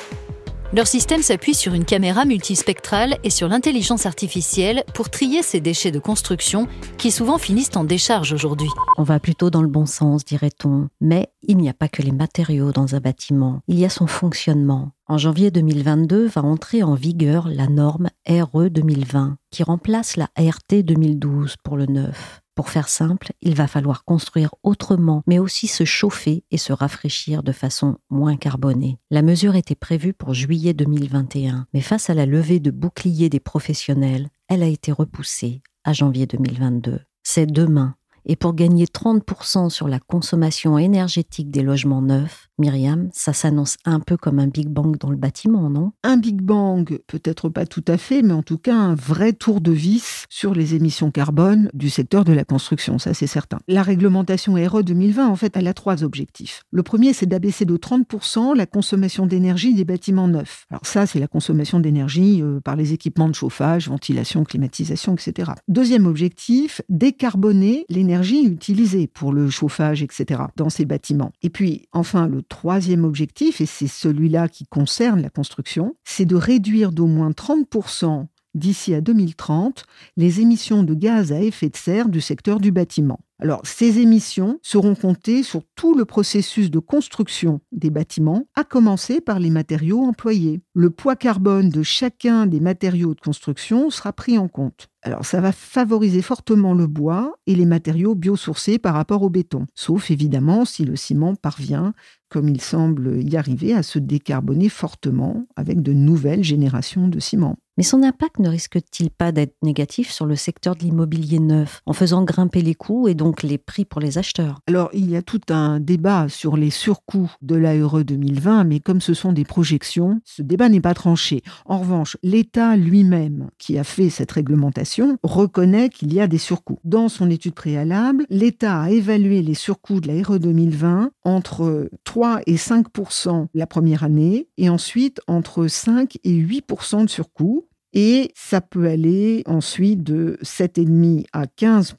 Leur 0.71 0.87
système 0.87 1.21
s'appuie 1.21 1.53
sur 1.53 1.73
une 1.73 1.83
caméra 1.83 2.23
multispectrale 2.23 3.17
et 3.25 3.29
sur 3.29 3.49
l'intelligence 3.49 4.05
artificielle 4.05 4.85
pour 4.93 5.09
trier 5.09 5.43
ces 5.43 5.59
déchets 5.59 5.91
de 5.91 5.99
construction 5.99 6.69
qui 6.97 7.11
souvent 7.11 7.37
finissent 7.37 7.75
en 7.75 7.83
décharge 7.83 8.31
aujourd'hui. 8.31 8.69
On 8.97 9.03
va 9.03 9.19
plutôt 9.19 9.49
dans 9.49 9.61
le 9.61 9.67
bon 9.67 9.85
sens, 9.85 10.23
dirait-on. 10.23 10.87
Mais 11.01 11.27
il 11.41 11.57
n'y 11.57 11.67
a 11.67 11.73
pas 11.73 11.89
que 11.89 12.01
les 12.01 12.13
matériaux 12.13 12.71
dans 12.71 12.95
un 12.95 13.01
bâtiment, 13.01 13.59
il 13.67 13.77
y 13.77 13.83
a 13.83 13.89
son 13.89 14.07
fonctionnement. 14.07 14.91
En 15.07 15.17
janvier 15.17 15.51
2022 15.51 16.27
va 16.27 16.43
entrer 16.43 16.81
en 16.81 16.95
vigueur 16.95 17.49
la 17.49 17.67
norme 17.67 18.07
RE 18.25 18.69
2020 18.69 19.35
qui 19.51 19.63
remplace 19.63 20.15
la 20.15 20.29
RT 20.39 20.83
2012 20.83 21.55
pour 21.61 21.75
le 21.75 21.87
neuf. 21.87 22.42
Pour 22.55 22.69
faire 22.69 22.87
simple, 22.87 23.31
il 23.41 23.55
va 23.55 23.67
falloir 23.67 24.05
construire 24.05 24.53
autrement, 24.61 25.23
mais 25.25 25.39
aussi 25.39 25.67
se 25.67 25.85
chauffer 25.85 26.43
et 26.51 26.57
se 26.57 26.71
rafraîchir 26.71 27.41
de 27.41 27.51
façon 27.51 27.97
moins 28.09 28.37
carbonée. 28.37 28.99
La 29.09 29.23
mesure 29.23 29.55
était 29.55 29.75
prévue 29.75 30.13
pour 30.13 30.33
juillet 30.33 30.73
2021, 30.73 31.67
mais 31.73 31.81
face 31.81 32.09
à 32.09 32.13
la 32.13 32.25
levée 32.25 32.59
de 32.59 32.71
boucliers 32.71 33.29
des 33.29 33.39
professionnels, 33.39 34.29
elle 34.47 34.61
a 34.61 34.67
été 34.67 34.91
repoussée 34.91 35.63
à 35.83 35.93
janvier 35.93 36.27
2022. 36.27 36.99
C'est 37.23 37.47
demain 37.47 37.95
et 38.25 38.35
pour 38.35 38.53
gagner 38.53 38.85
30% 38.85 39.69
sur 39.69 39.87
la 39.87 39.99
consommation 39.99 40.77
énergétique 40.77 41.51
des 41.51 41.61
logements 41.61 42.01
neufs, 42.01 42.49
Myriam, 42.59 43.09
ça 43.13 43.33
s'annonce 43.33 43.77
un 43.83 43.99
peu 43.99 44.15
comme 44.15 44.39
un 44.39 44.47
Big 44.47 44.69
Bang 44.69 44.97
dans 44.97 45.09
le 45.09 45.17
bâtiment, 45.17 45.69
non? 45.69 45.91
Un 46.03 46.17
Big 46.17 46.41
Bang, 46.41 46.99
peut-être 47.07 47.49
pas 47.49 47.65
tout 47.65 47.83
à 47.87 47.97
fait, 47.97 48.21
mais 48.21 48.33
en 48.33 48.43
tout 48.43 48.57
cas 48.57 48.75
un 48.75 48.95
vrai 48.95 49.33
tour 49.33 49.59
de 49.59 49.71
vis 49.71 50.25
sur 50.29 50.53
les 50.53 50.75
émissions 50.75 51.11
carbone 51.11 51.69
du 51.73 51.89
secteur 51.89 52.23
de 52.23 52.33
la 52.33 52.45
construction, 52.45 52.99
ça 52.99 53.13
c'est 53.13 53.27
certain. 53.27 53.57
La 53.67 53.81
réglementation 53.81 54.53
RE 54.53 54.83
2020, 54.83 55.27
en 55.27 55.35
fait, 55.35 55.57
elle 55.57 55.67
a 55.67 55.73
trois 55.73 56.03
objectifs. 56.03 56.63
Le 56.71 56.83
premier, 56.83 57.13
c'est 57.13 57.25
d'abaisser 57.25 57.65
de 57.65 57.75
30% 57.75 58.55
la 58.55 58.65
consommation 58.65 59.25
d'énergie 59.25 59.73
des 59.73 59.85
bâtiments 59.85 60.27
neufs. 60.27 60.65
Alors 60.69 60.85
ça, 60.85 61.05
c'est 61.05 61.19
la 61.19 61.27
consommation 61.27 61.79
d'énergie 61.79 62.41
euh, 62.41 62.59
par 62.59 62.75
les 62.75 62.93
équipements 62.93 63.29
de 63.29 63.35
chauffage, 63.35 63.89
ventilation, 63.89 64.43
climatisation, 64.43 65.15
etc. 65.15 65.51
Deuxième 65.67 66.05
objectif, 66.05 66.81
décarboner 66.89 67.85
l'énergie 67.89 68.12
utilisée 68.21 69.07
pour 69.07 69.33
le 69.33 69.49
chauffage, 69.49 70.03
etc., 70.03 70.41
dans 70.55 70.69
ces 70.69 70.85
bâtiments. 70.85 71.31
Et 71.41 71.49
puis, 71.49 71.87
enfin, 71.91 72.27
le 72.27 72.41
troisième 72.41 73.03
objectif, 73.03 73.61
et 73.61 73.65
c'est 73.65 73.87
celui-là 73.87 74.47
qui 74.47 74.65
concerne 74.65 75.21
la 75.21 75.29
construction, 75.29 75.95
c'est 76.03 76.25
de 76.25 76.35
réduire 76.35 76.91
d'au 76.91 77.07
moins 77.07 77.31
30% 77.31 78.27
d'ici 78.53 78.93
à 78.93 79.01
2030 79.01 79.85
les 80.17 80.41
émissions 80.41 80.83
de 80.83 80.93
gaz 80.93 81.31
à 81.31 81.41
effet 81.41 81.69
de 81.69 81.75
serre 81.75 82.09
du 82.09 82.21
secteur 82.21 82.59
du 82.59 82.71
bâtiment. 82.71 83.19
Alors, 83.43 83.59
ces 83.65 83.99
émissions 83.99 84.57
seront 84.61 84.95
comptées 84.95 85.43
sur 85.43 85.63
tout 85.75 85.95
le 85.95 86.05
processus 86.05 86.71
de 86.71 86.79
construction 86.79 87.59
des 87.73 87.89
bâtiments, 87.89 88.47
à 88.55 88.63
commencer 88.63 89.19
par 89.19 89.37
les 89.37 89.49
matériaux 89.49 89.99
employés. 89.99 90.61
Le 90.73 90.89
poids 90.89 91.17
carbone 91.17 91.67
de 91.67 91.83
chacun 91.83 92.45
des 92.45 92.61
matériaux 92.61 93.13
de 93.13 93.19
construction 93.19 93.89
sera 93.89 94.13
pris 94.13 94.37
en 94.37 94.47
compte. 94.47 94.87
Alors 95.01 95.25
ça 95.25 95.41
va 95.41 95.51
favoriser 95.51 96.21
fortement 96.21 96.73
le 96.73 96.87
bois 96.87 97.35
et 97.45 97.55
les 97.55 97.65
matériaux 97.65 98.15
biosourcés 98.15 98.79
par 98.79 98.93
rapport 98.93 99.23
au 99.23 99.29
béton, 99.29 99.67
sauf 99.75 100.09
évidemment 100.09 100.63
si 100.63 100.85
le 100.85 100.95
ciment 100.95 101.35
parvient, 101.35 101.93
comme 102.29 102.47
il 102.47 102.61
semble 102.61 103.21
y 103.21 103.35
arriver, 103.35 103.73
à 103.73 103.83
se 103.83 103.99
décarboner 103.99 104.69
fortement 104.69 105.45
avec 105.57 105.81
de 105.81 105.91
nouvelles 105.91 106.45
générations 106.45 107.09
de 107.09 107.19
ciment. 107.19 107.57
Mais 107.75 107.83
son 107.83 108.03
impact 108.03 108.37
ne 108.37 108.49
risque-t-il 108.49 109.09
pas 109.09 109.31
d'être 109.31 109.55
négatif 109.63 110.11
sur 110.11 110.27
le 110.27 110.35
secteur 110.35 110.75
de 110.75 110.83
l'immobilier 110.83 111.39
neuf, 111.39 111.81
en 111.87 111.93
faisant 111.93 112.23
grimper 112.23 112.61
les 112.61 112.75
coûts 112.75 113.07
et 113.07 113.15
donc 113.15 113.41
les 113.41 113.57
prix 113.57 113.83
pour 113.83 113.99
les 113.99 114.19
acheteurs? 114.19 114.59
Alors, 114.67 114.91
il 114.93 115.09
y 115.09 115.15
a 115.15 115.23
tout 115.23 115.41
un 115.49 115.79
débat 115.79 116.29
sur 116.29 116.55
les 116.55 116.69
surcoûts 116.69 117.31
de 117.41 117.55
l'ARE 117.55 118.03
2020, 118.03 118.65
mais 118.65 118.79
comme 118.79 119.01
ce 119.01 119.15
sont 119.15 119.33
des 119.33 119.43
projections, 119.43 120.21
ce 120.23 120.43
débat 120.43 120.69
n'est 120.69 120.81
pas 120.81 120.93
tranché. 120.93 121.41
En 121.65 121.79
revanche, 121.79 122.15
l'État 122.21 122.77
lui-même, 122.77 123.49
qui 123.57 123.79
a 123.79 123.83
fait 123.83 124.11
cette 124.11 124.31
réglementation, 124.31 125.17
reconnaît 125.23 125.89
qu'il 125.89 126.13
y 126.13 126.19
a 126.19 126.27
des 126.27 126.37
surcoûts. 126.37 126.77
Dans 126.83 127.09
son 127.09 127.31
étude 127.31 127.55
préalable, 127.55 128.27
l'État 128.29 128.81
a 128.81 128.91
évalué 128.91 129.41
les 129.41 129.55
surcoûts 129.55 129.99
de 129.99 130.09
l'ARE 130.09 130.39
2020 130.39 131.09
entre 131.23 131.89
3 132.03 132.41
et 132.45 132.55
5% 132.55 133.47
la 133.55 133.65
première 133.65 134.03
année, 134.03 134.47
et 134.57 134.69
ensuite 134.69 135.21
entre 135.27 135.67
5 135.67 136.17
et 136.23 136.33
8% 136.33 137.05
de 137.05 137.09
surcoûts 137.09 137.65
et 137.93 138.31
ça 138.35 138.61
peut 138.61 138.87
aller 138.87 139.43
ensuite 139.47 140.03
de 140.03 140.37
7,5 140.41 141.25
à 141.31 141.45
15 141.47 141.95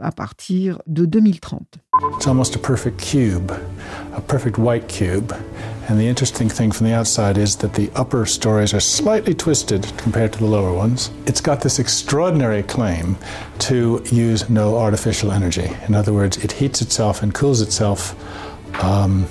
à 0.00 0.12
partir 0.12 0.80
de 0.86 1.04
2030. 1.06 1.78
It's 2.16 2.26
almost 2.26 2.56
a 2.56 2.58
perfect 2.58 3.00
cube, 3.00 3.52
a 4.16 4.20
perfect 4.20 4.58
white 4.58 4.88
cube. 4.88 5.32
And 5.88 5.98
the 5.98 6.06
interesting 6.06 6.48
thing 6.48 6.72
from 6.72 6.86
the 6.86 6.94
outside 6.94 7.36
is 7.36 7.56
that 7.56 7.74
the 7.74 7.90
upper 7.94 8.24
stories 8.26 8.72
are 8.72 8.80
slightly 8.80 9.34
twisted 9.34 9.86
compared 9.96 10.32
to 10.32 10.38
the 10.38 10.46
lower 10.46 10.72
ones. 10.72 11.10
It's 11.26 11.40
got 11.40 11.60
this 11.60 11.78
extraordinary 11.78 12.62
claim 12.62 13.16
to 13.60 14.02
use 14.10 14.48
no 14.48 14.76
artificial 14.78 15.32
energy. 15.32 15.70
In 15.88 15.94
other 15.94 16.12
words, 16.12 16.36
it 16.38 16.52
heats 16.52 16.82
itself 16.82 17.22
and 17.22 17.34
cools 17.34 17.60
itself 17.60 18.14
um, 18.82 19.26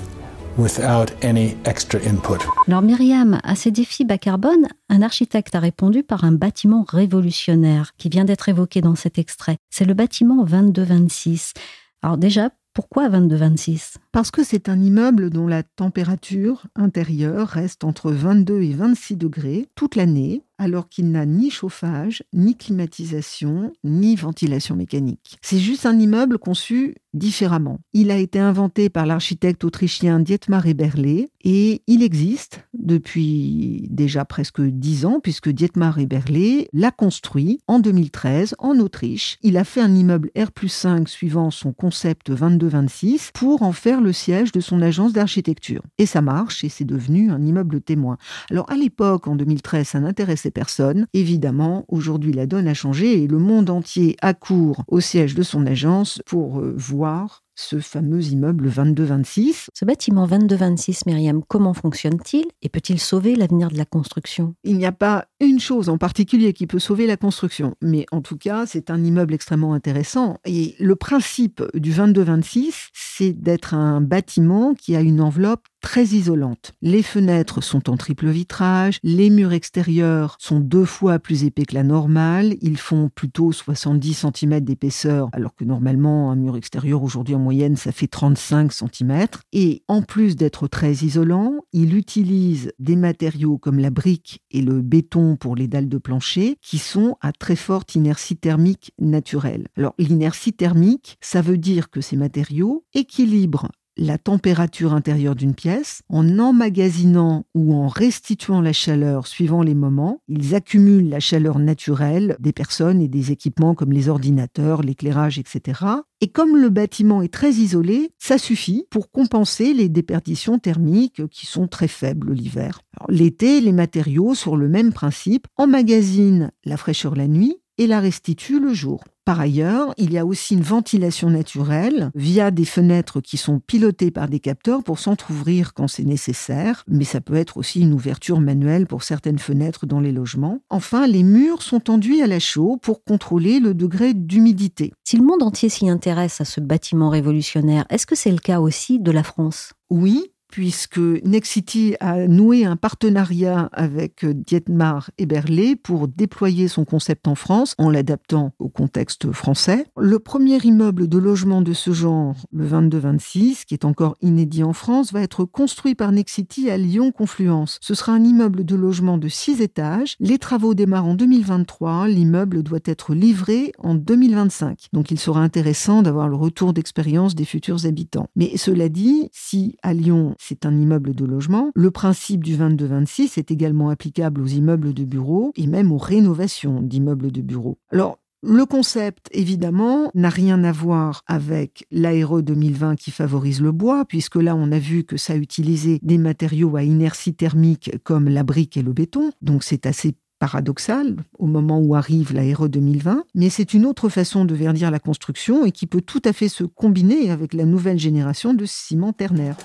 without 0.57 1.13
any 1.23 1.55
extra 1.65 1.99
input. 1.99 2.39
Alors 2.67 2.81
Myriam, 2.81 3.39
à 3.43 3.55
ces 3.55 3.71
défis 3.71 4.05
bas 4.05 4.17
carbone, 4.17 4.67
un 4.89 5.01
architecte 5.01 5.55
a 5.55 5.59
répondu 5.59 6.03
par 6.03 6.23
un 6.23 6.31
bâtiment 6.31 6.85
révolutionnaire 6.87 7.91
qui 7.97 8.09
vient 8.09 8.25
d'être 8.25 8.49
évoqué 8.49 8.81
dans 8.81 8.95
cet 8.95 9.17
extrait. 9.17 9.57
C'est 9.69 9.85
le 9.85 9.93
bâtiment 9.93 10.43
2226. 10.43 11.53
Alors 12.01 12.17
déjà, 12.17 12.49
pourquoi 12.73 13.09
2226 13.09 13.97
Parce 14.11 14.29
que 14.29 14.43
c'est 14.43 14.67
un 14.67 14.79
immeuble 14.81 15.29
dont 15.29 15.47
la 15.47 15.63
température 15.63 16.67
intérieure 16.75 17.47
reste 17.47 17.85
entre 17.85 18.11
22 18.11 18.61
et 18.61 18.73
26 18.73 19.15
degrés 19.15 19.69
toute 19.75 19.95
l'année, 19.95 20.43
alors 20.57 20.89
qu'il 20.89 21.11
n'a 21.11 21.25
ni 21.25 21.49
chauffage, 21.49 22.21
ni 22.33 22.55
climatisation, 22.55 23.71
ni 23.83 24.15
ventilation 24.15 24.75
mécanique. 24.75 25.37
C'est 25.41 25.57
juste 25.57 25.85
un 25.85 25.97
immeuble 25.97 26.37
conçu 26.37 26.95
différemment. 27.13 27.79
Il 27.93 28.11
a 28.11 28.17
été 28.17 28.39
inventé 28.39 28.89
par 28.89 29.05
l'architecte 29.05 29.63
autrichien 29.63 30.19
Dietmar 30.19 30.67
Eberle 30.67 31.27
et 31.43 31.81
il 31.87 32.03
existe 32.03 32.63
depuis 32.73 33.87
déjà 33.89 34.23
presque 34.23 34.61
dix 34.61 35.05
ans 35.05 35.19
puisque 35.19 35.49
Dietmar 35.49 35.99
Eberle 35.99 36.67
l'a 36.73 36.91
construit 36.91 37.59
en 37.67 37.79
2013 37.79 38.55
en 38.59 38.79
Autriche. 38.79 39.37
Il 39.41 39.57
a 39.57 39.63
fait 39.63 39.81
un 39.81 39.93
immeuble 39.93 40.31
R 40.37 40.51
5 40.67 41.09
suivant 41.09 41.51
son 41.51 41.73
concept 41.73 42.29
22-26 42.29 43.31
pour 43.33 43.63
en 43.63 43.71
faire 43.71 44.00
le 44.01 44.13
siège 44.13 44.51
de 44.51 44.59
son 44.59 44.81
agence 44.81 45.13
d'architecture. 45.13 45.81
Et 45.97 46.05
ça 46.05 46.21
marche 46.21 46.63
et 46.63 46.69
c'est 46.69 46.85
devenu 46.85 47.31
un 47.31 47.41
immeuble 47.41 47.81
témoin. 47.81 48.17
Alors 48.49 48.69
à 48.69 48.75
l'époque, 48.75 49.27
en 49.27 49.35
2013, 49.35 49.87
ça 49.87 49.99
n'intéressait 49.99 50.51
personne. 50.51 51.07
Évidemment, 51.13 51.85
aujourd'hui 51.87 52.33
la 52.33 52.45
donne 52.45 52.67
a 52.67 52.73
changé 52.73 53.23
et 53.23 53.27
le 53.27 53.37
monde 53.37 53.69
entier 53.69 54.17
accourt 54.21 54.83
au 54.87 54.99
siège 54.99 55.35
de 55.35 55.43
son 55.43 55.65
agence 55.65 56.21
pour 56.25 56.59
euh, 56.59 56.73
voir 56.77 57.43
ce 57.55 57.79
fameux 57.79 58.23
immeuble 58.23 58.69
2226. 58.69 59.69
Ce 59.73 59.85
bâtiment 59.85 60.27
2226, 60.27 61.05
Myriam, 61.05 61.41
comment 61.47 61.73
fonctionne-t-il 61.73 62.45
et 62.61 62.69
peut-il 62.69 62.99
sauver 62.99 63.35
l'avenir 63.35 63.69
de 63.69 63.77
la 63.77 63.85
construction? 63.85 64.55
Il 64.63 64.77
n'y 64.77 64.85
a 64.85 64.91
pas 64.91 65.25
une 65.39 65.59
chose 65.59 65.89
en 65.89 65.97
particulier 65.97 66.53
qui 66.53 66.67
peut 66.67 66.79
sauver 66.79 67.07
la 67.07 67.17
construction, 67.17 67.75
mais 67.81 68.05
en 68.11 68.21
tout 68.21 68.37
cas, 68.37 68.65
c'est 68.65 68.89
un 68.89 69.03
immeuble 69.03 69.33
extrêmement 69.33 69.73
intéressant. 69.73 70.37
Et 70.45 70.75
le 70.79 70.95
principe 70.95 71.63
du 71.73 71.91
2226, 71.91 72.89
c'est 72.93 73.33
d'être 73.33 73.73
un 73.73 74.01
bâtiment 74.01 74.73
qui 74.73 74.95
a 74.95 75.01
une 75.01 75.21
enveloppe 75.21 75.65
très 75.81 76.05
isolante. 76.05 76.71
Les 76.81 77.03
fenêtres 77.03 77.61
sont 77.61 77.89
en 77.89 77.97
triple 77.97 78.29
vitrage, 78.29 78.99
les 79.03 79.29
murs 79.29 79.51
extérieurs 79.51 80.37
sont 80.39 80.59
deux 80.59 80.85
fois 80.85 81.19
plus 81.19 81.43
épais 81.43 81.65
que 81.65 81.73
la 81.73 81.83
normale, 81.83 82.55
ils 82.61 82.77
font 82.77 83.09
plutôt 83.09 83.51
70 83.51 84.25
cm 84.33 84.61
d'épaisseur, 84.61 85.29
alors 85.33 85.55
que 85.55 85.65
normalement 85.65 86.31
un 86.31 86.35
mur 86.35 86.55
extérieur 86.55 87.03
aujourd'hui 87.03 87.35
en 87.35 87.39
moyenne 87.39 87.75
ça 87.75 87.91
fait 87.91 88.07
35 88.07 88.71
cm. 88.71 89.27
Et 89.51 89.83
en 89.87 90.01
plus 90.01 90.35
d'être 90.35 90.67
très 90.67 90.91
isolant, 90.91 91.59
il 91.73 91.95
utilise 91.95 92.71
des 92.79 92.95
matériaux 92.95 93.57
comme 93.57 93.79
la 93.79 93.89
brique 93.89 94.41
et 94.51 94.61
le 94.61 94.81
béton 94.81 95.35
pour 95.35 95.55
les 95.55 95.67
dalles 95.67 95.89
de 95.89 95.97
plancher 95.97 96.57
qui 96.61 96.77
sont 96.77 97.17
à 97.21 97.31
très 97.31 97.55
forte 97.55 97.95
inertie 97.95 98.37
thermique 98.37 98.93
naturelle. 98.99 99.67
Alors 99.75 99.93
l'inertie 99.97 100.53
thermique, 100.53 101.17
ça 101.21 101.41
veut 101.41 101.57
dire 101.57 101.89
que 101.89 102.01
ces 102.01 102.15
matériaux 102.15 102.85
équilibrent 102.93 103.69
la 104.01 104.17
température 104.17 104.93
intérieure 104.93 105.35
d'une 105.35 105.53
pièce 105.53 106.01
en 106.09 106.39
emmagasinant 106.39 107.45
ou 107.53 107.75
en 107.75 107.87
restituant 107.87 108.59
la 108.59 108.73
chaleur 108.73 109.27
suivant 109.27 109.61
les 109.61 109.75
moments. 109.75 110.21
Ils 110.27 110.55
accumulent 110.55 111.07
la 111.07 111.19
chaleur 111.19 111.59
naturelle 111.59 112.35
des 112.39 112.51
personnes 112.51 112.99
et 112.99 113.07
des 113.07 113.31
équipements 113.31 113.75
comme 113.75 113.91
les 113.91 114.09
ordinateurs, 114.09 114.81
l'éclairage, 114.81 115.37
etc. 115.37 115.81
Et 116.19 116.29
comme 116.29 116.57
le 116.57 116.69
bâtiment 116.69 117.21
est 117.21 117.33
très 117.33 117.51
isolé, 117.51 118.09
ça 118.17 118.39
suffit 118.39 118.85
pour 118.89 119.11
compenser 119.11 119.73
les 119.73 119.87
déperditions 119.87 120.57
thermiques 120.57 121.27
qui 121.29 121.45
sont 121.45 121.67
très 121.67 121.87
faibles 121.87 122.33
l'hiver. 122.33 122.81
L'été, 123.07 123.61
les 123.61 123.71
matériaux, 123.71 124.33
sur 124.33 124.57
le 124.57 124.67
même 124.67 124.93
principe, 124.93 125.45
emmagasinent 125.57 126.51
la 126.65 126.77
fraîcheur 126.77 127.15
la 127.15 127.27
nuit 127.27 127.60
et 127.81 127.87
la 127.87 127.99
restituent 127.99 128.59
le 128.59 128.75
jour. 128.75 129.03
Par 129.25 129.39
ailleurs, 129.39 129.95
il 129.97 130.13
y 130.13 130.19
a 130.19 130.25
aussi 130.25 130.53
une 130.53 130.61
ventilation 130.61 131.31
naturelle 131.31 132.11
via 132.13 132.51
des 132.51 132.65
fenêtres 132.65 133.21
qui 133.21 133.37
sont 133.37 133.59
pilotées 133.59 134.11
par 134.11 134.27
des 134.27 134.39
capteurs 134.39 134.83
pour 134.83 134.99
s'entr'ouvrir 134.99 135.73
quand 135.73 135.87
c'est 135.87 136.03
nécessaire, 136.03 136.83
mais 136.87 137.05
ça 137.05 137.21
peut 137.21 137.33
être 137.33 137.57
aussi 137.57 137.81
une 137.81 137.93
ouverture 137.93 138.39
manuelle 138.39 138.85
pour 138.85 139.01
certaines 139.01 139.39
fenêtres 139.39 139.87
dans 139.87 139.99
les 139.99 140.11
logements. 140.11 140.59
Enfin, 140.69 141.07
les 141.07 141.23
murs 141.23 141.63
sont 141.63 141.89
enduits 141.89 142.21
à 142.21 142.27
la 142.27 142.39
chaux 142.39 142.77
pour 142.77 143.03
contrôler 143.03 143.59
le 143.59 143.73
degré 143.73 144.13
d'humidité. 144.13 144.93
Si 145.03 145.17
le 145.17 145.23
monde 145.23 145.41
entier 145.41 145.69
s'y 145.69 145.89
intéresse 145.89 146.39
à 146.39 146.45
ce 146.45 146.59
bâtiment 146.59 147.09
révolutionnaire, 147.09 147.85
est-ce 147.89 148.05
que 148.05 148.15
c'est 148.15 148.31
le 148.31 148.37
cas 148.37 148.59
aussi 148.59 148.99
de 148.99 149.11
la 149.11 149.23
France? 149.23 149.73
Oui, 149.89 150.30
puisque 150.51 150.97
Nexity 150.97 151.95
a 151.99 152.27
noué 152.27 152.65
un 152.65 152.75
partenariat 152.75 153.69
avec 153.71 154.25
Dietmar 154.25 155.09
Eberle 155.17 155.77
pour 155.81 156.07
déployer 156.07 156.67
son 156.67 156.85
concept 156.85 157.27
en 157.27 157.35
France 157.35 157.73
en 157.77 157.89
l'adaptant 157.89 158.53
au 158.59 158.69
contexte 158.69 159.31
français. 159.31 159.85
Le 159.97 160.19
premier 160.19 160.59
immeuble 160.59 161.07
de 161.07 161.17
logement 161.17 161.61
de 161.61 161.73
ce 161.73 161.91
genre, 161.91 162.35
le 162.51 162.67
22-26, 162.67 163.65
qui 163.65 163.73
est 163.73 163.85
encore 163.85 164.15
inédit 164.21 164.63
en 164.63 164.73
France, 164.73 165.13
va 165.13 165.21
être 165.21 165.45
construit 165.45 165.95
par 165.95 166.11
Nexity 166.11 166.69
à 166.69 166.77
Lyon-Confluence. 166.77 167.79
Ce 167.81 167.93
sera 167.93 168.11
un 168.11 168.23
immeuble 168.23 168.65
de 168.65 168.75
logement 168.75 169.17
de 169.17 169.29
6 169.29 169.61
étages. 169.61 170.15
Les 170.19 170.37
travaux 170.37 170.73
démarrent 170.73 171.07
en 171.07 171.15
2023. 171.15 172.07
L'immeuble 172.07 172.61
doit 172.61 172.79
être 172.85 173.13
livré 173.13 173.71
en 173.79 173.95
2025. 173.95 174.87
Donc 174.91 175.11
il 175.11 175.19
sera 175.19 175.41
intéressant 175.41 176.01
d'avoir 176.01 176.27
le 176.27 176.35
retour 176.35 176.73
d'expérience 176.73 177.35
des 177.35 177.45
futurs 177.45 177.85
habitants. 177.85 178.27
Mais 178.35 178.57
cela 178.57 178.89
dit, 178.89 179.29
si 179.31 179.77
à 179.81 179.93
Lyon 179.93 180.35
c'est 180.41 180.65
un 180.65 180.75
immeuble 180.75 181.13
de 181.13 181.25
logement. 181.25 181.71
Le 181.75 181.91
principe 181.91 182.43
du 182.43 182.57
22-26 182.57 183.37
est 183.37 183.51
également 183.51 183.89
applicable 183.89 184.41
aux 184.41 184.47
immeubles 184.47 184.93
de 184.93 185.05
bureaux 185.05 185.51
et 185.55 185.67
même 185.67 185.91
aux 185.91 185.97
rénovations 185.97 186.81
d'immeubles 186.81 187.31
de 187.31 187.41
bureaux. 187.41 187.77
Alors, 187.91 188.17
le 188.43 188.65
concept, 188.65 189.27
évidemment, 189.33 190.09
n'a 190.15 190.29
rien 190.29 190.63
à 190.63 190.71
voir 190.71 191.21
avec 191.27 191.85
l'ARE 191.91 192.41
2020 192.41 192.95
qui 192.95 193.11
favorise 193.11 193.61
le 193.61 193.71
bois, 193.71 194.03
puisque 194.05 194.37
là, 194.37 194.55
on 194.55 194.71
a 194.71 194.79
vu 194.79 195.03
que 195.03 195.15
ça 195.15 195.35
utilisait 195.35 195.99
des 196.01 196.17
matériaux 196.17 196.75
à 196.75 196.81
inertie 196.81 197.35
thermique 197.35 197.91
comme 198.03 198.27
la 198.27 198.41
brique 198.41 198.77
et 198.77 198.81
le 198.81 198.93
béton. 198.93 199.31
Donc, 199.43 199.63
c'est 199.63 199.85
assez 199.85 200.15
paradoxal 200.39 201.17
au 201.37 201.45
moment 201.45 201.79
où 201.79 201.93
arrive 201.93 202.33
la 202.33 202.41
RE 202.55 202.67
2020, 202.67 203.25
mais 203.35 203.51
c'est 203.51 203.75
une 203.75 203.85
autre 203.85 204.09
façon 204.09 204.43
de 204.43 204.55
verdir 204.55 204.89
la 204.89 204.97
construction 204.97 205.63
et 205.65 205.71
qui 205.71 205.85
peut 205.85 206.01
tout 206.01 206.21
à 206.25 206.33
fait 206.33 206.49
se 206.49 206.63
combiner 206.63 207.29
avec 207.29 207.53
la 207.53 207.65
nouvelle 207.65 207.99
génération 207.99 208.55
de 208.55 208.65
ciment 208.65 209.13
ternaire. 209.13 209.55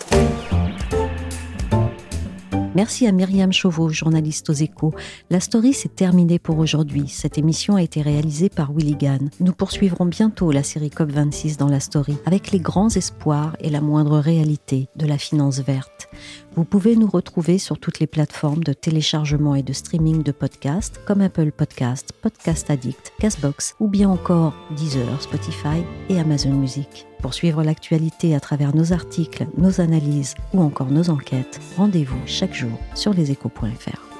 Merci 2.76 3.06
à 3.06 3.12
Myriam 3.12 3.54
Chauveau, 3.54 3.88
journaliste 3.88 4.50
aux 4.50 4.52
échos. 4.52 4.92
La 5.30 5.40
story 5.40 5.72
s'est 5.72 5.88
terminée 5.88 6.38
pour 6.38 6.58
aujourd'hui. 6.58 7.08
Cette 7.08 7.38
émission 7.38 7.76
a 7.76 7.82
été 7.82 8.02
réalisée 8.02 8.50
par 8.50 8.70
Willy 8.70 8.96
Gann. 8.96 9.30
Nous 9.40 9.54
poursuivrons 9.54 10.04
bientôt 10.04 10.52
la 10.52 10.62
série 10.62 10.90
COP26 10.90 11.56
dans 11.56 11.70
la 11.70 11.80
story, 11.80 12.18
avec 12.26 12.52
les 12.52 12.58
grands 12.58 12.90
espoirs 12.90 13.56
et 13.60 13.70
la 13.70 13.80
moindre 13.80 14.18
réalité 14.18 14.88
de 14.94 15.06
la 15.06 15.16
finance 15.16 15.60
verte. 15.60 16.10
Vous 16.56 16.64
pouvez 16.64 16.96
nous 16.96 17.06
retrouver 17.06 17.58
sur 17.58 17.78
toutes 17.78 18.00
les 18.00 18.06
plateformes 18.06 18.64
de 18.64 18.72
téléchargement 18.72 19.54
et 19.54 19.62
de 19.62 19.74
streaming 19.74 20.22
de 20.22 20.32
podcasts 20.32 21.02
comme 21.04 21.20
Apple 21.20 21.52
Podcast, 21.52 22.14
Podcast 22.22 22.70
Addict, 22.70 23.12
Castbox 23.20 23.76
ou 23.78 23.88
bien 23.88 24.08
encore 24.08 24.54
Deezer, 24.74 25.20
Spotify 25.20 25.84
et 26.08 26.18
Amazon 26.18 26.52
Music. 26.52 27.06
Pour 27.20 27.34
suivre 27.34 27.62
l'actualité 27.62 28.34
à 28.34 28.40
travers 28.40 28.74
nos 28.74 28.94
articles, 28.94 29.46
nos 29.58 29.82
analyses 29.82 30.34
ou 30.54 30.62
encore 30.62 30.90
nos 30.90 31.10
enquêtes, 31.10 31.60
rendez-vous 31.76 32.20
chaque 32.24 32.54
jour 32.54 32.78
sur 32.94 33.12
leséchos.fr. 33.12 34.15